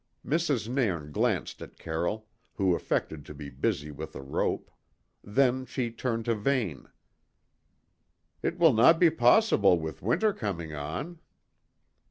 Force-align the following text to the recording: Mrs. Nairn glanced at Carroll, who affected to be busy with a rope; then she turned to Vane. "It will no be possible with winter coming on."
Mrs. 0.25 0.67
Nairn 0.67 1.11
glanced 1.11 1.61
at 1.61 1.77
Carroll, 1.77 2.27
who 2.55 2.73
affected 2.73 3.23
to 3.25 3.35
be 3.35 3.51
busy 3.51 3.91
with 3.91 4.15
a 4.15 4.21
rope; 4.23 4.71
then 5.23 5.63
she 5.63 5.91
turned 5.91 6.25
to 6.25 6.33
Vane. 6.33 6.87
"It 8.41 8.57
will 8.57 8.73
no 8.73 8.95
be 8.95 9.11
possible 9.11 9.79
with 9.79 10.01
winter 10.01 10.33
coming 10.33 10.73
on." 10.73 11.19